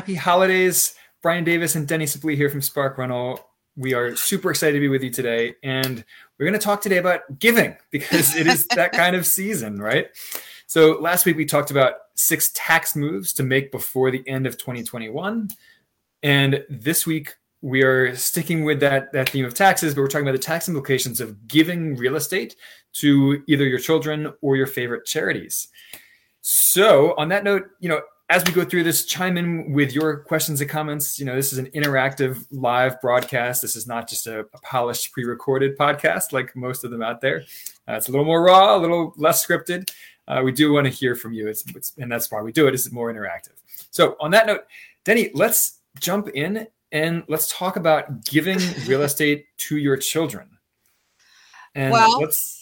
[0.00, 0.94] Happy holidays.
[1.20, 3.50] Brian Davis and Denny Supplee here from Spark Rental.
[3.76, 5.56] We are super excited to be with you today.
[5.62, 6.02] And
[6.38, 10.08] we're going to talk today about giving because it is that kind of season, right?
[10.66, 14.56] So last week we talked about six tax moves to make before the end of
[14.56, 15.50] 2021.
[16.22, 20.26] And this week we are sticking with that, that theme of taxes, but we're talking
[20.26, 22.56] about the tax implications of giving real estate
[22.94, 25.68] to either your children or your favorite charities.
[26.40, 30.18] So on that note, you know, as we go through this, chime in with your
[30.18, 31.18] questions and comments.
[31.18, 33.60] You know, this is an interactive live broadcast.
[33.60, 37.42] This is not just a, a polished pre-recorded podcast like most of them out there.
[37.88, 39.90] Uh, it's a little more raw, a little less scripted.
[40.28, 42.66] Uh, we do want to hear from you, it's, it's, and that's why we do
[42.66, 42.68] it.
[42.68, 42.74] it.
[42.74, 43.56] Is more interactive.
[43.90, 44.60] So, on that note,
[45.04, 50.48] Denny, let's jump in and let's talk about giving real estate to your children.
[51.74, 52.59] And well, let's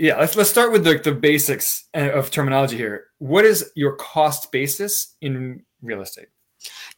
[0.00, 3.06] yeah, let's let's start with the, the basics uh, of terminology here.
[3.18, 6.28] What is your cost basis in real estate?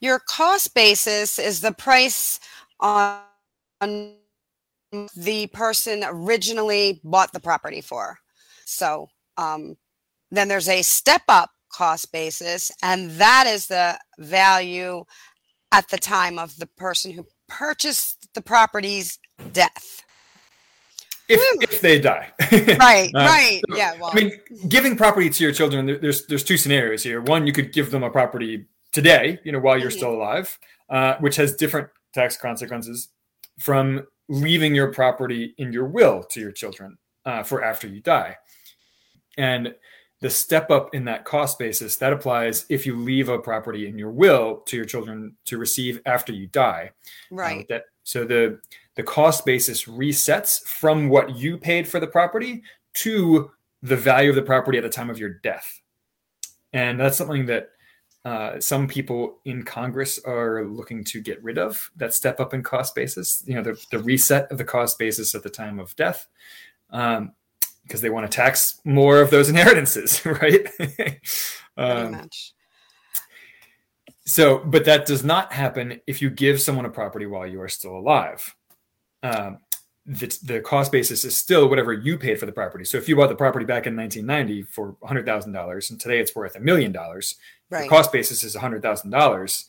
[0.01, 2.41] Your cost basis is the price
[2.81, 3.23] on
[5.17, 8.19] the person originally bought the property for.
[8.65, 9.77] So um,
[10.31, 15.05] then there's a step up cost basis, and that is the value
[15.73, 19.19] at the time of the person who purchased the property's
[19.53, 20.03] death
[21.31, 22.33] if, if they die.
[22.78, 23.61] right, uh, right.
[23.69, 23.95] So, yeah.
[24.00, 24.33] Well, I mean,
[24.69, 27.20] giving property to your children, there's there's two scenarios here.
[27.20, 29.97] One, you could give them a property today, you know, while you're mm-hmm.
[29.98, 33.09] still alive, uh, which has different tax consequences
[33.59, 38.37] from leaving your property in your will to your children uh, for after you die.
[39.37, 39.75] And
[40.21, 43.99] the step up in that cost basis that applies if you leave a property in
[43.99, 46.91] your will to your children to receive after you die.
[47.31, 47.66] Right.
[47.69, 48.61] that so the
[48.97, 52.62] the cost basis resets from what you paid for the property
[52.94, 53.50] to
[53.83, 55.81] the value of the property at the time of your death.
[56.72, 57.71] And that's something that
[58.25, 62.62] uh, some people in Congress are looking to get rid of that step up in
[62.62, 65.97] cost basis, you know, the, the reset of the cost basis at the time of
[65.97, 66.28] death,
[66.91, 67.33] um,
[67.83, 70.69] because they want to tax more of those inheritances, right?
[71.78, 72.28] um,
[74.30, 77.68] so, but that does not happen if you give someone a property while you are
[77.68, 78.54] still alive
[79.22, 79.58] um,
[80.06, 82.84] the, the cost basis is still whatever you paid for the property.
[82.84, 86.56] So if you bought the property back in 1990 for $100,000 and today it's worth
[86.56, 87.36] a million dollars,
[87.68, 89.64] the cost basis is $100,000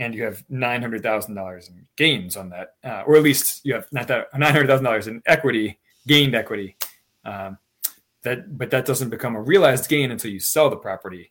[0.00, 4.08] and you have $900,000 in gains on that, uh, or at least you have not
[4.08, 6.76] that $900,000 in equity, gained equity.
[7.24, 7.58] Um,
[8.22, 11.30] that, but that doesn't become a realized gain until you sell the property,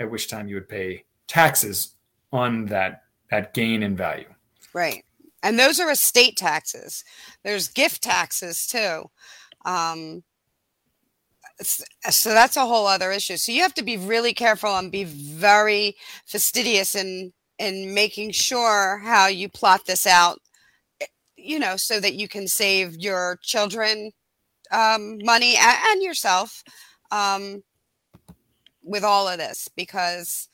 [0.00, 1.94] at which time you would pay taxes
[2.32, 4.28] on that that gain in value.
[4.74, 5.04] Right
[5.42, 7.04] and those are estate taxes.
[7.42, 9.10] There's gift taxes too.
[9.64, 10.22] Um,
[11.60, 13.36] so that's a whole other issue.
[13.36, 18.98] So you have to be really careful and be very fastidious in in making sure
[19.04, 20.40] how you plot this out.
[21.00, 21.06] Eh,
[21.36, 24.10] you know, so that you can save your children
[24.72, 26.64] um, money and, and yourself
[27.10, 27.62] um,
[28.82, 30.48] with all of this because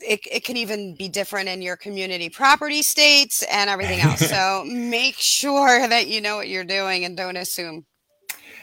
[0.00, 4.20] it, it can even be different in your community property states and everything else.
[4.30, 7.84] so make sure that you know what you're doing and don't assume.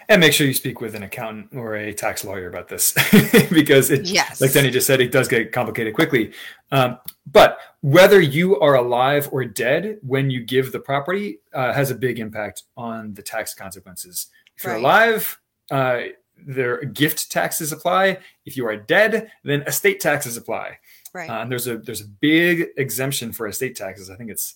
[0.09, 2.93] And make sure you speak with an accountant or a tax lawyer about this
[3.51, 4.41] because it, yes.
[4.41, 6.33] like Denny just said, it does get complicated quickly.
[6.71, 6.99] Um,
[7.31, 11.95] but whether you are alive or dead when you give the property uh, has a
[11.95, 14.27] big impact on the tax consequences.
[14.57, 14.79] If you're right.
[14.79, 15.39] alive,
[15.71, 15.99] uh,
[16.45, 18.19] their gift taxes apply.
[18.45, 20.79] If you are dead, then estate taxes apply.
[21.13, 21.29] Right.
[21.29, 24.09] Uh, and there's a there's a big exemption for estate taxes.
[24.09, 24.55] I think it's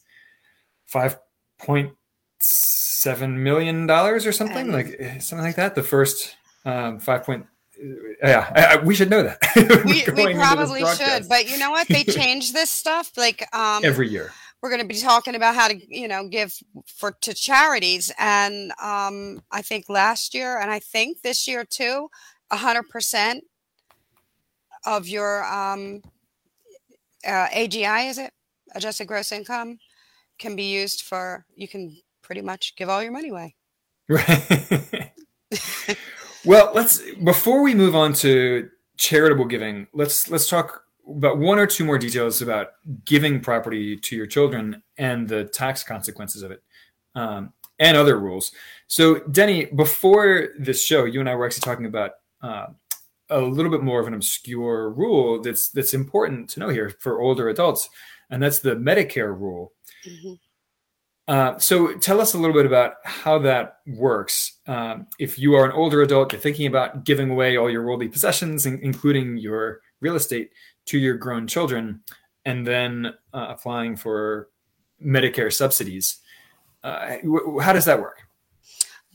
[0.86, 1.20] five
[1.60, 1.94] point
[2.40, 5.76] seven million dollars or something like eh, something like that.
[5.76, 7.46] The first um, five point.
[8.24, 9.38] Yeah, I, I, we should know that.
[9.86, 11.88] we, we probably should, but you know what?
[11.88, 14.32] They change this stuff like um, every year.
[14.62, 16.52] We're going to be talking about how to, you know, give
[16.88, 22.10] for to charities, and um, I think last year, and I think this year too,
[22.52, 23.44] hundred percent
[24.84, 26.02] of your um,
[27.28, 28.32] uh, AGI, is it?
[28.76, 29.80] Adjusted gross income
[30.40, 33.56] can be used for, you can pretty much give all your money away.
[34.10, 35.12] Right.
[36.46, 41.68] well, let's, before we move on to charitable giving, let's let's talk about one or
[41.68, 42.72] two more details about
[43.06, 46.62] giving property to your children and the tax consequences of it,
[47.16, 48.52] um, and other rules.
[48.88, 52.68] So, Denny, before this show, you and I were actually talking about uh,
[53.30, 57.22] a little bit more of an obscure rule that's that's important to know here for
[57.22, 57.90] older adults,
[58.30, 59.74] and that's the Medicare rule.
[60.06, 60.34] Mm-hmm.
[61.28, 64.60] Uh, so tell us a little bit about how that works.
[64.66, 68.08] Um, if you are an older adult, you're thinking about giving away all your worldly
[68.08, 70.52] possessions, in- including your real estate,
[70.86, 72.02] to your grown children,
[72.46, 74.48] and then uh, applying for
[75.06, 76.20] Medicare subsidies.
[76.82, 78.27] Uh, w- how does that work?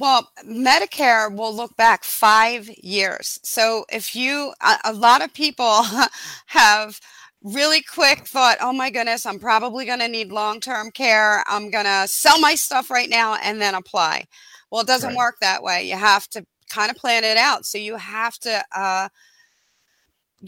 [0.02, 3.38] Well, Medicare will look back five years.
[3.44, 5.84] So if you, a, a lot of people
[6.46, 7.00] have
[7.44, 11.44] really quick thought, oh my goodness, I'm probably going to need long term care.
[11.46, 14.24] I'm going to sell my stuff right now and then apply.
[14.72, 15.16] Well, it doesn't right.
[15.16, 15.88] work that way.
[15.88, 17.64] You have to kind of plan it out.
[17.64, 19.08] So you have to uh,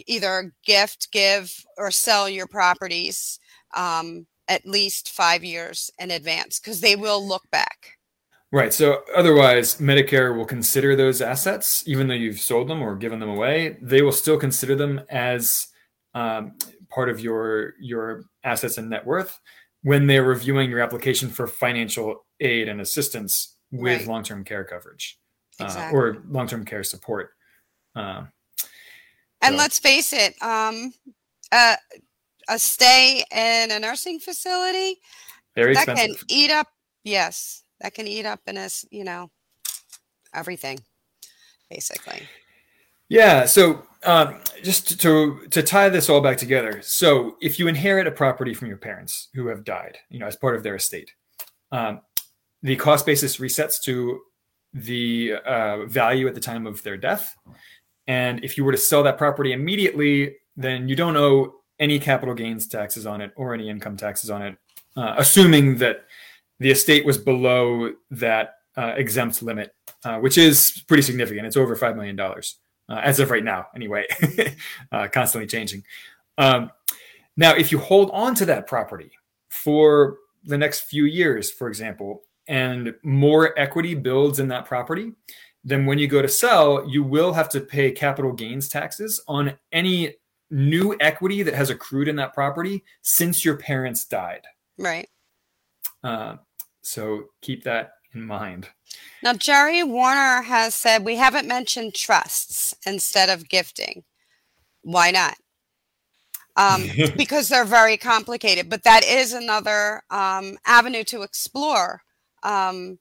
[0.08, 3.38] either gift, give, or sell your properties
[3.76, 7.93] um, at least five years in advance because they will look back.
[8.54, 8.72] Right.
[8.72, 13.28] So otherwise, Medicare will consider those assets, even though you've sold them or given them
[13.28, 15.66] away, they will still consider them as
[16.14, 16.56] um,
[16.88, 19.40] part of your your assets and net worth
[19.82, 24.06] when they're reviewing your application for financial aid and assistance with right.
[24.06, 25.18] long-term care coverage
[25.58, 25.98] exactly.
[25.98, 27.30] uh, or long-term care support.
[27.96, 28.22] Uh,
[29.42, 29.58] and so.
[29.58, 30.94] let's face it, um,
[31.50, 31.74] uh,
[32.48, 35.00] a stay in a nursing facility
[35.56, 36.18] very that expensive.
[36.18, 36.68] can eat up.
[37.02, 39.30] Yes, that can eat up in us, you know
[40.34, 40.80] everything
[41.70, 42.22] basically.
[43.08, 43.44] Yeah.
[43.46, 46.80] So um, just to to tie this all back together.
[46.82, 50.36] So if you inherit a property from your parents who have died, you know, as
[50.36, 51.12] part of their estate,
[51.72, 52.00] um,
[52.62, 54.20] the cost basis resets to
[54.72, 57.34] the uh, value at the time of their death.
[58.06, 62.34] And if you were to sell that property immediately, then you don't owe any capital
[62.34, 64.56] gains taxes on it or any income taxes on it,
[64.96, 66.04] uh, assuming that
[66.58, 69.74] the estate was below that uh, exempt limit,
[70.04, 71.46] uh, which is pretty significant.
[71.46, 72.40] It's over $5 million uh,
[72.88, 74.04] as of right now, anyway,
[74.92, 75.84] uh, constantly changing.
[76.38, 76.70] Um,
[77.36, 79.10] now, if you hold on to that property
[79.48, 85.12] for the next few years, for example, and more equity builds in that property,
[85.64, 89.54] then when you go to sell, you will have to pay capital gains taxes on
[89.72, 90.14] any
[90.50, 94.42] new equity that has accrued in that property since your parents died.
[94.78, 95.08] Right.
[96.04, 96.36] Uh,
[96.82, 98.68] so keep that in mind.
[99.22, 104.04] Now, Jerry Warner has said we haven't mentioned trusts instead of gifting.
[104.82, 105.36] Why not?
[106.56, 106.84] Um,
[107.16, 112.02] because they're very complicated, but that is another um, avenue to explore.
[112.42, 112.98] Um,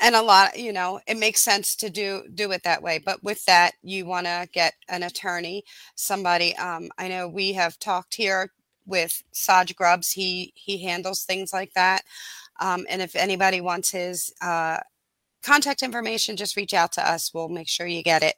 [0.00, 2.98] and a lot, you know, it makes sense to do do it that way.
[2.98, 5.62] But with that, you want to get an attorney,
[5.94, 6.54] somebody.
[6.56, 8.50] Um, I know we have talked here
[8.86, 10.12] with Saj Grubbs.
[10.12, 12.02] He he handles things like that.
[12.60, 14.78] Um, and if anybody wants his uh,
[15.42, 17.32] contact information, just reach out to us.
[17.34, 18.36] We'll make sure you get it.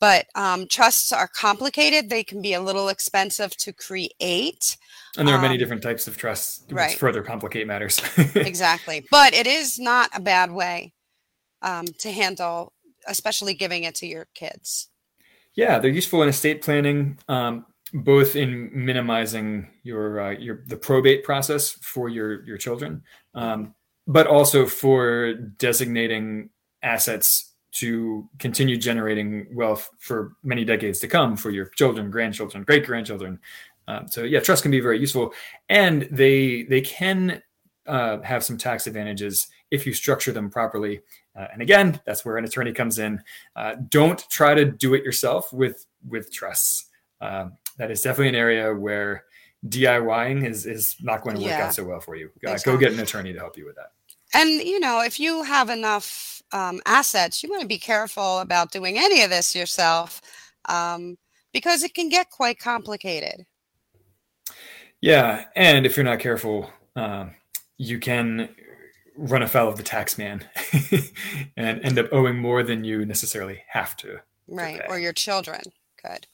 [0.00, 2.10] But um, trusts are complicated.
[2.10, 4.76] They can be a little expensive to create.
[5.16, 6.98] And there are many um, different types of trusts, which right.
[6.98, 8.02] further complicate matters.
[8.34, 9.06] exactly.
[9.12, 10.92] But it is not a bad way
[11.60, 12.72] um, to handle,
[13.06, 14.88] especially giving it to your kids.
[15.54, 17.18] Yeah, they're useful in estate planning.
[17.28, 23.02] Um, both in minimizing your uh, your the probate process for your your children,
[23.34, 23.74] um,
[24.06, 26.50] but also for designating
[26.82, 32.84] assets to continue generating wealth for many decades to come for your children, grandchildren, great
[32.84, 33.38] grandchildren.
[33.88, 35.32] Uh, so yeah, trust can be very useful,
[35.68, 37.42] and they they can
[37.86, 41.00] uh, have some tax advantages if you structure them properly.
[41.38, 43.20] Uh, and again, that's where an attorney comes in.
[43.56, 46.86] Uh, don't try to do it yourself with with trusts.
[47.20, 49.24] Um, that is definitely an area where
[49.66, 52.26] DIYing is is not going to work yeah, out so well for you.
[52.46, 52.72] Uh, exactly.
[52.72, 53.92] Go get an attorney to help you with that.
[54.34, 58.72] And you know, if you have enough um, assets, you want to be careful about
[58.72, 60.20] doing any of this yourself
[60.68, 61.16] um,
[61.52, 63.46] because it can get quite complicated.
[65.00, 67.26] Yeah, and if you're not careful, uh,
[67.76, 68.48] you can
[69.16, 70.44] run afoul of the tax man
[71.56, 74.20] and end up owing more than you necessarily have to.
[74.48, 75.60] Right, to or your children
[76.02, 76.26] could.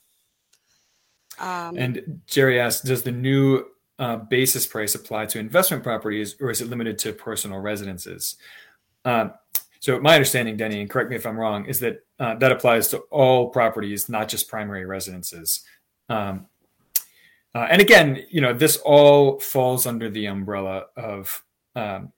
[1.40, 3.64] Um, and Jerry asks, does the new
[3.98, 8.36] uh, basis price apply to investment properties or is it limited to personal residences?
[9.04, 9.32] Um,
[9.80, 12.88] so my understanding, Denny, and correct me if I'm wrong, is that uh, that applies
[12.88, 15.62] to all properties, not just primary residences.
[16.08, 16.46] Um,
[17.54, 21.42] uh, and again, you know, this all falls under the umbrella of
[21.76, 22.12] um,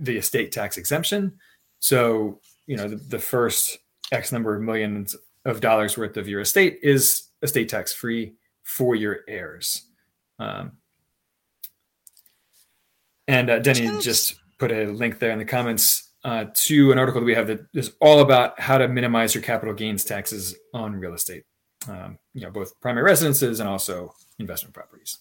[0.00, 1.38] the estate tax exemption.
[1.80, 3.78] So, you know, the, the, first
[4.10, 8.34] X number of millions of dollars worth of your estate is estate tax free
[8.66, 9.82] for your heirs.
[10.40, 10.72] Um,
[13.28, 14.04] and uh, Denny Oops.
[14.04, 17.46] just put a link there in the comments uh, to an article that we have
[17.46, 21.44] that is all about how to minimize your capital gains taxes on real estate.
[21.88, 25.18] Um, you know, both primary residences and also investment properties.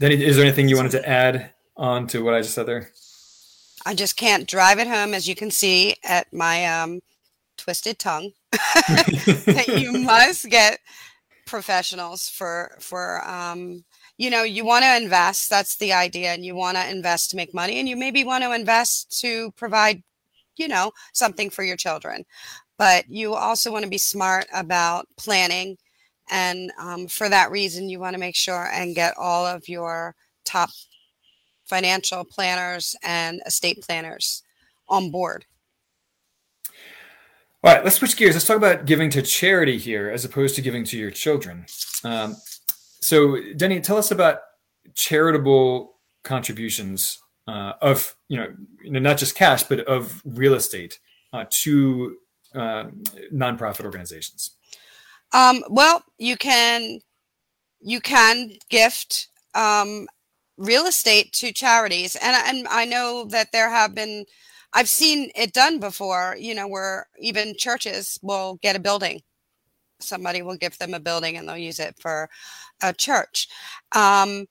[0.00, 2.90] Denny, is there anything you wanted to add on to what I just said there?
[3.84, 7.00] I just can't drive it home, as you can see at my um,
[7.58, 8.32] twisted tongue.
[8.52, 10.78] that you must get
[11.48, 13.84] professionals for for um,
[14.18, 15.50] you know you want to invest.
[15.50, 18.44] That's the idea, and you want to invest to make money, and you maybe want
[18.44, 20.02] to invest to provide
[20.56, 22.24] you know something for your children,
[22.78, 25.78] but you also want to be smart about planning
[26.30, 30.14] and um, for that reason, you want to make sure and get all of your
[30.44, 30.70] top
[31.66, 34.42] financial planners and estate planners
[34.88, 35.46] on board.
[37.64, 38.36] All right, let's switch gears.
[38.36, 41.66] Let's talk about giving to charity here as opposed to giving to your children.
[42.04, 42.36] Um,
[43.00, 44.38] so, Denny, tell us about
[44.94, 51.00] charitable contributions uh, of, you know, not just cash, but of real estate
[51.32, 52.16] uh, to
[52.54, 52.84] uh,
[53.32, 54.52] nonprofit organizations.
[55.32, 57.00] Um, well, you can
[57.80, 60.06] you can gift um,
[60.56, 64.26] real estate to charities, and and I know that there have been.
[64.72, 66.36] I've seen it done before.
[66.38, 69.22] You know, where even churches will get a building.
[70.00, 72.28] Somebody will give them a building, and they'll use it for
[72.82, 73.48] a church.
[73.92, 74.46] Um,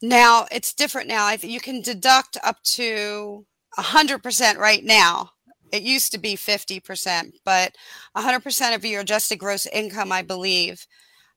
[0.00, 1.08] now it's different.
[1.08, 3.46] Now I you can deduct up to
[3.78, 5.30] a hundred percent right now
[5.72, 7.74] it used to be 50%, but
[8.14, 10.86] 100% of your adjusted gross income, I believe.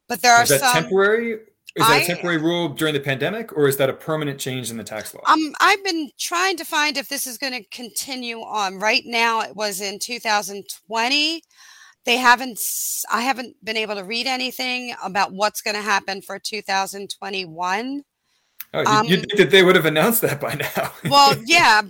[0.07, 1.39] But there are is that some temporary.
[1.75, 4.71] Is that I, a temporary rule during the pandemic, or is that a permanent change
[4.71, 5.21] in the tax law?
[5.27, 8.79] Um, I've been trying to find if this is going to continue on.
[8.79, 11.43] Right now, it was in 2020.
[12.05, 12.59] They haven't.
[13.11, 18.03] I haven't been able to read anything about what's going to happen for 2021.
[18.73, 20.93] Oh, you, um, you think that they would have announced that by now?
[21.09, 21.81] well, yeah,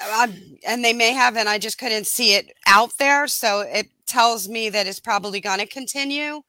[0.00, 0.32] I,
[0.68, 3.26] and they may have, and I just couldn't see it out there.
[3.26, 6.42] So it tells me that it's probably going to continue.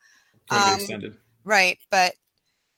[0.51, 1.17] Um, extended.
[1.43, 2.13] Right, but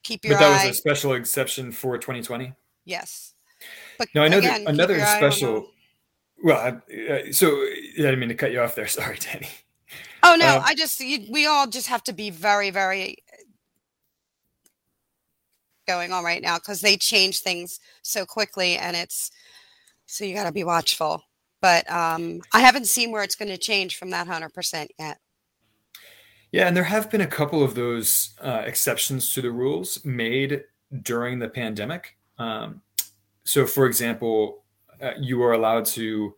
[0.06, 0.34] keep your.
[0.34, 0.66] But that eye.
[0.68, 2.52] was a special exception for 2020.
[2.84, 3.34] Yes.
[3.98, 5.70] But no, I know again, that another special.
[6.42, 8.86] Well, uh, so I didn't mean to cut you off there.
[8.86, 9.48] Sorry, Danny.
[10.22, 13.18] Oh no, um, I just you, we all just have to be very, very
[15.86, 19.30] going on right now because they change things so quickly, and it's
[20.06, 21.22] so you got to be watchful.
[21.60, 25.18] But um, I haven't seen where it's going to change from that 100% yet.
[26.56, 30.64] Yeah, and there have been a couple of those uh, exceptions to the rules made
[31.02, 32.16] during the pandemic.
[32.38, 32.80] Um,
[33.44, 34.64] so, for example,
[35.02, 36.34] uh, you are allowed to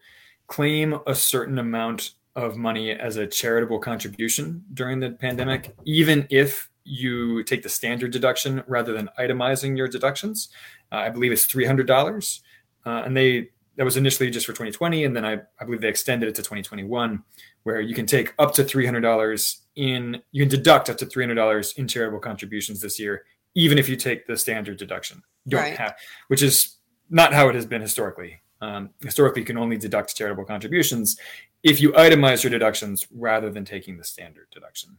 [0.48, 6.68] claim a certain amount of money as a charitable contribution during the pandemic, even if
[6.82, 10.48] you take the standard deduction rather than itemizing your deductions.
[10.90, 12.40] Uh, I believe it's three hundred dollars,
[12.84, 15.88] uh, and they that was initially just for 2020, and then I, I believe they
[15.88, 17.22] extended it to 2021,
[17.62, 21.86] where you can take up to $300 in, you can deduct up to $300 in
[21.86, 25.22] charitable contributions this year, even if you take the standard deduction.
[25.44, 25.78] You don't right.
[25.78, 28.40] have, which is not how it has been historically.
[28.60, 31.16] Um, historically, you can only deduct charitable contributions
[31.62, 34.98] if you itemize your deductions rather than taking the standard deduction,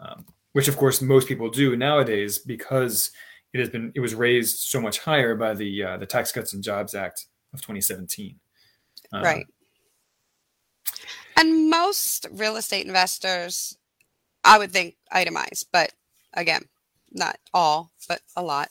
[0.00, 3.10] um, which of course most people do nowadays because
[3.52, 6.54] it has been it was raised so much higher by the uh, the Tax Cuts
[6.54, 8.38] and Jobs Act of 2017.
[9.12, 9.46] Uh, right.
[11.36, 13.76] And most real estate investors,
[14.44, 15.92] I would think, itemize, but
[16.34, 16.62] again,
[17.12, 18.68] not all, but a lot.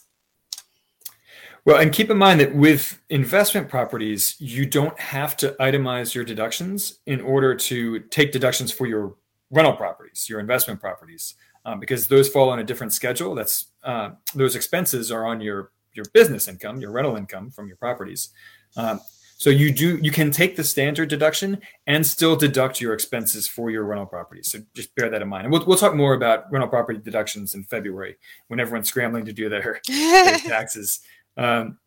[1.66, 6.26] Well, and keep in mind that with investment properties, you don't have to itemize your
[6.26, 9.16] deductions in order to take deductions for your
[9.50, 13.34] rental properties, your investment properties, um, because those fall on a different schedule.
[13.34, 17.78] That's uh, those expenses are on your your business income, your rental income from your
[17.78, 18.30] properties.
[18.76, 19.02] Um,
[19.38, 23.70] so you do you can take the standard deduction and still deduct your expenses for
[23.70, 24.42] your rental property.
[24.44, 25.46] So just bear that in mind.
[25.46, 28.16] And we'll, we'll talk more about rental property deductions in February
[28.48, 31.02] when everyone's scrambling to do their, their taxes.
[31.36, 31.78] Um,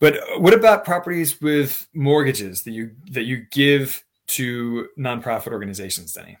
[0.00, 6.38] but what about properties with mortgages that you that you give to nonprofit organizations, Denny?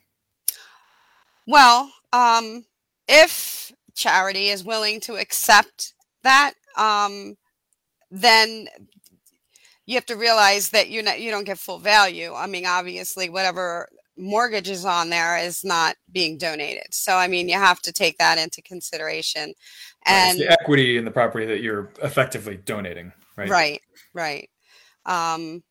[1.46, 2.64] Well, um,
[3.08, 7.36] if charity is willing to accept that, um,
[8.10, 8.68] then
[9.86, 12.34] you have to realize that you not you don't get full value.
[12.34, 16.92] I mean, obviously, whatever mortgage is on there is not being donated.
[16.92, 19.54] So, I mean, you have to take that into consideration.
[20.06, 23.48] And right, the equity in the property that you're effectively donating, right?
[23.48, 24.50] Right, right.
[25.06, 25.62] Um,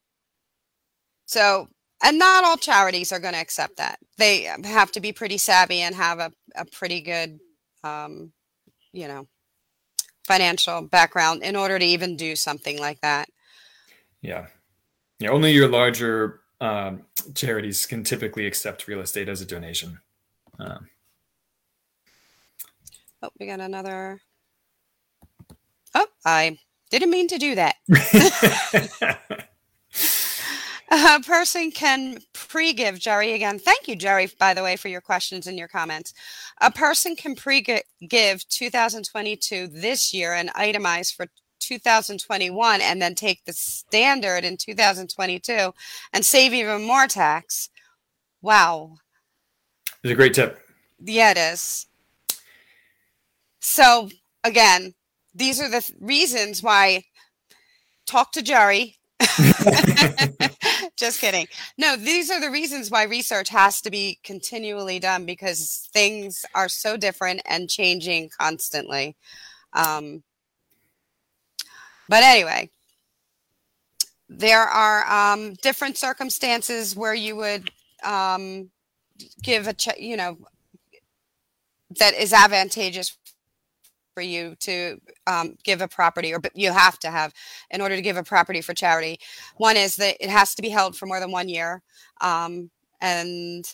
[1.26, 1.68] so
[2.02, 3.98] and not all charities are going to accept that.
[4.16, 7.40] They have to be pretty savvy and have a, a pretty good,
[7.82, 8.32] um,
[8.92, 9.26] you know,
[10.28, 13.30] financial background in order to even do something like that.
[14.20, 14.46] Yeah.
[15.18, 15.30] Yeah.
[15.30, 17.02] Only your larger um,
[17.34, 20.00] charities can typically accept real estate as a donation.
[20.58, 20.88] Um,
[23.22, 24.20] oh, we got another.
[25.94, 26.58] Oh, I
[26.90, 27.76] didn't mean to do that.
[30.90, 32.18] a person can
[32.48, 33.58] pre-give jerry again.
[33.58, 36.14] Thank you jerry by the way for your questions and your comments.
[36.60, 41.26] A person can pre-give 2022 this year and itemize for
[41.60, 45.72] 2021 and then take the standard in 2022
[46.12, 47.68] and save even more tax.
[48.40, 48.96] Wow.
[50.02, 50.58] It's a great tip.
[51.00, 51.86] Yeah it is.
[53.60, 54.08] So
[54.42, 54.94] again
[55.34, 57.04] these are the th- reasons why
[58.06, 58.96] talk to jerry
[60.98, 61.46] Just kidding.
[61.78, 66.68] No, these are the reasons why research has to be continually done because things are
[66.68, 69.16] so different and changing constantly.
[69.72, 70.24] Um,
[72.08, 72.70] but anyway,
[74.28, 77.70] there are um, different circumstances where you would
[78.02, 78.70] um,
[79.40, 80.36] give a check, you know,
[82.00, 83.16] that is advantageous
[84.18, 87.32] for you to um, give a property, or you have to have
[87.70, 89.20] in order to give a property for charity.
[89.58, 91.82] One is that it has to be held for more than one year,
[92.20, 92.68] um,
[93.00, 93.64] and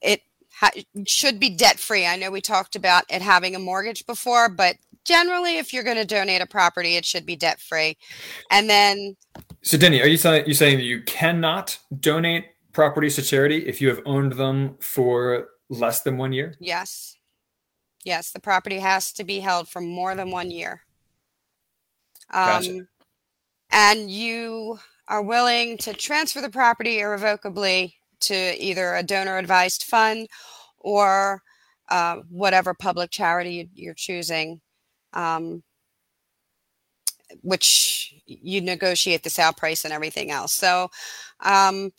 [0.00, 0.22] it
[0.54, 0.70] ha-
[1.08, 2.06] should be debt free.
[2.06, 5.96] I know we talked about it having a mortgage before, but generally, if you're going
[5.96, 7.96] to donate a property, it should be debt free.
[8.52, 9.16] And then,
[9.62, 13.80] so Denny, are you saying you saying that you cannot donate properties to charity if
[13.80, 16.54] you have owned them for less than one year?
[16.60, 17.16] Yes.
[18.04, 20.82] Yes, the property has to be held for more than one year.
[22.32, 22.86] Um, gotcha.
[23.72, 24.78] And you
[25.08, 30.28] are willing to transfer the property irrevocably to either a donor advised fund
[30.78, 31.42] or
[31.88, 34.60] uh, whatever public charity you're choosing,
[35.12, 35.62] um,
[37.42, 40.52] which you negotiate the sale price and everything else.
[40.52, 40.90] So,
[41.40, 41.92] um,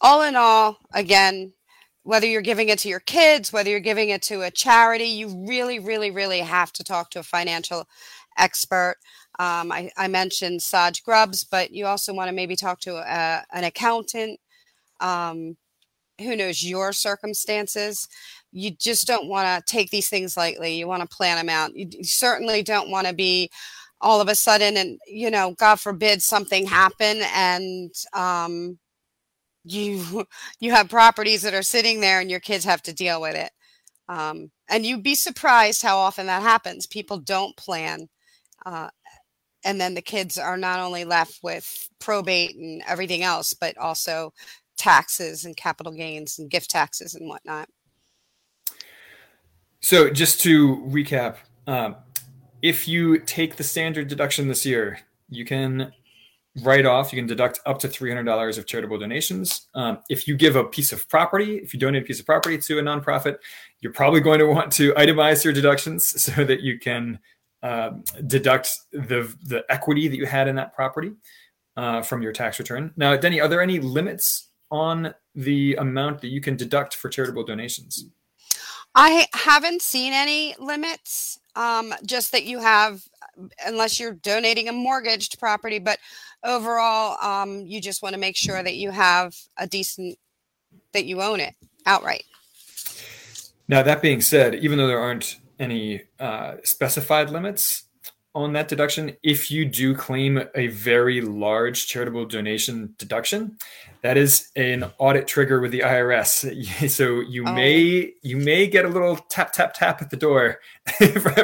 [0.00, 1.52] all in all, again,
[2.04, 5.46] whether you're giving it to your kids, whether you're giving it to a charity, you
[5.46, 7.86] really, really, really have to talk to a financial
[8.36, 8.96] expert.
[9.38, 13.44] Um, I, I, mentioned Saj Grubbs, but you also want to maybe talk to a,
[13.52, 14.38] an accountant
[15.00, 15.56] um,
[16.20, 18.08] who knows your circumstances.
[18.52, 20.74] You just don't want to take these things lightly.
[20.74, 21.74] You want to plan them out.
[21.74, 23.50] You, certainly don't want to be
[24.00, 28.78] all of a sudden, and you know, God forbid something happen and um,
[29.64, 30.26] you
[30.60, 33.50] you have properties that are sitting there and your kids have to deal with it.
[34.08, 36.86] Um, and you'd be surprised how often that happens.
[36.86, 38.08] People don't plan
[38.66, 38.88] uh,
[39.64, 44.32] and then the kids are not only left with probate and everything else but also
[44.76, 47.68] taxes and capital gains and gift taxes and whatnot.
[49.80, 51.96] So just to recap um,
[52.60, 55.92] if you take the standard deduction this year you can
[56.60, 59.68] write off, you can deduct up to $300 of charitable donations.
[59.74, 62.58] Um, if you give a piece of property, if you donate a piece of property
[62.58, 63.36] to a nonprofit,
[63.80, 67.18] you're probably going to want to itemize your deductions so that you can
[67.62, 67.90] uh,
[68.26, 71.12] deduct the, the equity that you had in that property
[71.76, 72.92] uh, from your tax return.
[72.96, 77.44] Now, Denny, are there any limits on the amount that you can deduct for charitable
[77.44, 78.06] donations?
[78.94, 83.02] I haven't seen any limits, um, just that you have,
[83.64, 85.98] unless you're donating a mortgaged property, but
[86.44, 90.18] overall, um, you just want to make sure that you have a decent,
[90.92, 91.54] that you own it
[91.86, 92.24] outright.
[93.68, 97.84] Now, that being said, even though there aren't any uh, specified limits
[98.34, 103.58] on that deduction, if you do claim a very large charitable donation deduction,
[104.00, 106.88] that is an audit trigger with the IRS.
[106.90, 107.52] so you oh.
[107.52, 110.60] may you may get a little tap tap tap at the door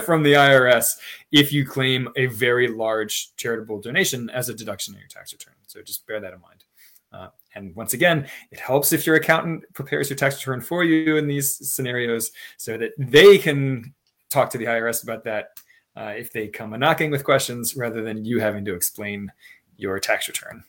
[0.04, 0.96] from the IRS
[1.30, 5.54] if you claim a very large charitable donation as a deduction in your tax return.
[5.66, 6.64] So just bear that in mind.
[7.12, 11.16] Uh, and once again, it helps if your accountant prepares your tax return for you
[11.16, 13.94] in these scenarios so that they can
[14.30, 15.58] talk to the IRS about that
[15.98, 19.32] uh, if they come a knocking with questions rather than you having to explain
[19.76, 20.62] your tax return.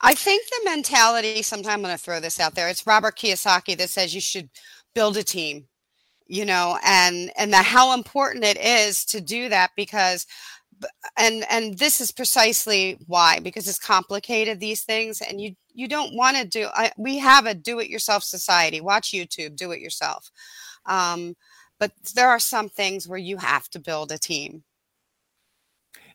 [0.00, 3.76] I think the mentality, sometime I'm going to throw this out there, it's Robert Kiyosaki
[3.78, 4.48] that says you should
[4.94, 5.66] build a team,
[6.26, 10.26] you know, and, and the, how important it is to do that because,
[11.18, 16.14] and, and this is precisely why, because it's complicated, these things, and you, you don't
[16.14, 19.80] want to do, I, we have a do it yourself society, watch YouTube, do it
[19.80, 20.30] yourself.
[20.86, 21.36] Um,
[21.84, 24.62] but there are some things where you have to build a team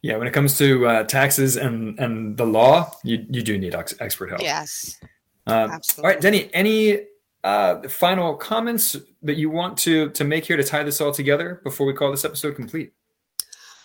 [0.02, 3.76] Yeah, when it comes to uh, taxes and and the law, you you do need
[3.76, 4.42] ex- expert help.
[4.42, 4.98] Yes.
[5.46, 6.04] Uh, Absolutely.
[6.04, 6.50] all right, Denny.
[6.54, 7.02] Any
[7.44, 11.60] uh, final comments that you want to to make here to tie this all together
[11.64, 12.94] before we call this episode complete?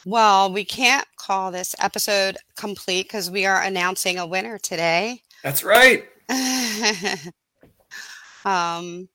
[0.06, 5.22] Well, we can't call this episode complete because we are announcing a winner today.
[5.42, 6.04] That's right.
[8.44, 9.08] um,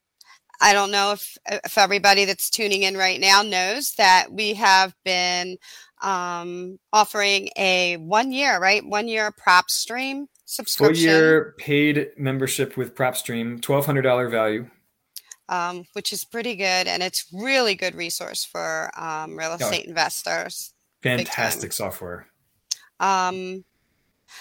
[0.62, 4.94] I don't know if if everybody that's tuning in right now knows that we have
[5.06, 5.58] been
[6.02, 12.96] um, offering a one year, right, one year PropStream Full subscription, year paid membership with
[12.96, 14.70] PropStream, twelve hundred dollar value.
[15.48, 20.74] um, which is pretty good, and it's really good resource for um, real estate investors.
[21.02, 22.28] Fantastic software.
[23.00, 23.64] Um,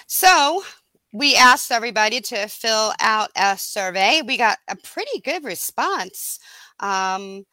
[0.07, 0.63] so
[1.11, 4.21] we asked everybody to fill out a survey.
[4.25, 6.39] We got a pretty good response.
[6.79, 7.45] Um,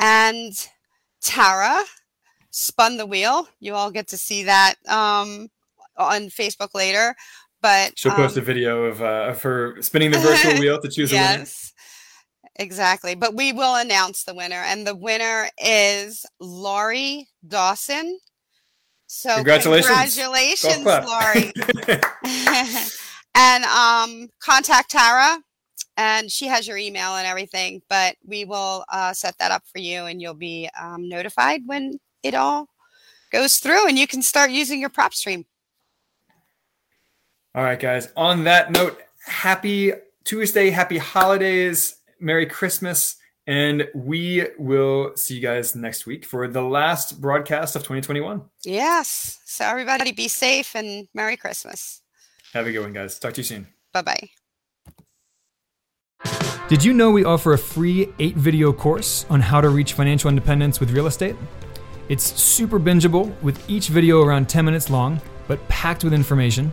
[0.00, 0.52] and
[1.20, 1.78] Tara
[2.50, 3.48] spun the wheel.
[3.60, 5.48] You all get to see that um,
[5.96, 7.14] on Facebook later.
[7.60, 10.88] But She'll post um, a video of, uh, of her spinning the virtual wheel to
[10.88, 11.38] choose a winner.
[11.38, 11.72] yes,
[12.56, 13.14] exactly.
[13.14, 18.18] But we will announce the winner, and the winner is Laurie Dawson.
[19.06, 20.16] So Congratulations.
[20.16, 20.84] Congratulations.
[20.84, 21.52] Laurie.
[23.34, 25.38] and um, contact Tara,
[25.96, 27.82] and she has your email and everything.
[27.88, 31.98] But we will uh, set that up for you, and you'll be um, notified when
[32.22, 32.68] it all
[33.30, 35.44] goes through, and you can start using your PropStream.
[37.54, 38.08] All right, guys.
[38.16, 39.92] On that note, happy
[40.24, 43.16] Tuesday, happy holidays, Merry Christmas,
[43.46, 48.42] and we will see you guys next week for the last broadcast of 2021.
[48.64, 49.38] Yes.
[49.44, 52.02] So everybody, be safe and Merry Christmas.
[52.52, 53.18] Have a good one, guys.
[53.18, 53.68] Talk to you soon.
[53.92, 54.30] Bye bye.
[56.68, 60.28] Did you know we offer a free eight video course on how to reach financial
[60.28, 61.36] independence with real estate?
[62.08, 66.72] It's super bingeable with each video around 10 minutes long, but packed with information.